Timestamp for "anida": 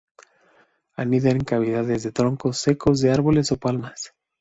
0.95-1.29